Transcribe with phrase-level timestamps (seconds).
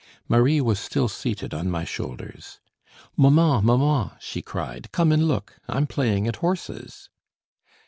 [0.27, 2.59] Marie was still seated on my shoulders.
[3.15, 7.09] "Mamma, mamma," she cried, "come and look; I'm playing at horses."